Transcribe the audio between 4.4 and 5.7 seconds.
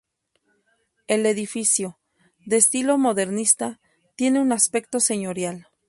un aspecto señorial.